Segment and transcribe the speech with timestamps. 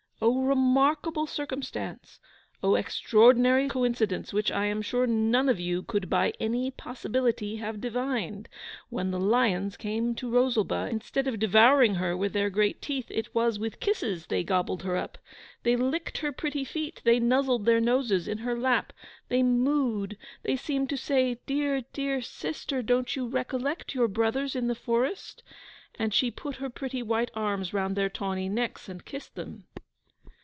[0.23, 2.19] O remarkable circumstance!
[2.61, 7.81] O extraordinary coincidence, which I am sure none of you could BY ANY POSSIBILITY have
[7.81, 8.47] divined!
[8.89, 13.33] When the lions came to Rosalba, instead of devouring her with their great teeth, it
[13.33, 15.17] was with kisses they gobbled her up!
[15.63, 18.93] They licked her pretty feet, they nuzzled their noses in her lap,
[19.27, 24.67] they moo'd, they seemed to say, 'Dear, dear sister don't you recollect your brothers in
[24.67, 25.41] the forest?'
[25.97, 29.65] And she put her pretty white arms round their tawny necks, and kissed them.